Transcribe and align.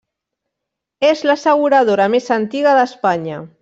És 1.11 1.23
l'asseguradora 1.31 2.11
més 2.17 2.35
antiga 2.41 2.77
d'Espanya. 2.83 3.43